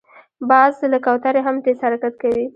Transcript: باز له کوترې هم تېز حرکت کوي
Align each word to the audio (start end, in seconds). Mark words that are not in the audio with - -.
باز 0.49 0.73
له 0.91 0.97
کوترې 1.05 1.41
هم 1.45 1.55
تېز 1.65 1.77
حرکت 1.85 2.13
کوي 2.21 2.45